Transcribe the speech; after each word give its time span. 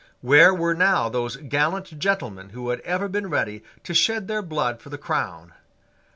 Where 0.21 0.51
were 0.51 0.73
now 0.73 1.09
those 1.09 1.35
gallant 1.35 1.99
gentlemen 1.99 2.49
who 2.49 2.69
had 2.69 2.79
ever 2.79 3.07
been 3.07 3.29
ready 3.29 3.61
to 3.83 3.93
shed 3.93 4.27
their 4.27 4.41
blood 4.41 4.81
for 4.81 4.89
the 4.89 4.97
crown? 4.97 5.53